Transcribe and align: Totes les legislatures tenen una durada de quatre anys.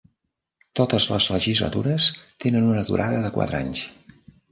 Totes 0.77 1.05
les 1.09 1.27
legislatures 1.33 2.07
tenen 2.45 2.71
una 2.71 2.85
durada 2.87 3.21
de 3.27 3.31
quatre 3.37 3.61
anys. 3.67 3.85